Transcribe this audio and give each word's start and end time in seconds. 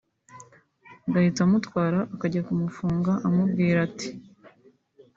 agahita 1.07 1.41
amutwara 1.45 1.99
akajya 2.15 2.41
kumufunga 2.47 3.11
amubwira 3.27 3.77
ati 3.87 4.07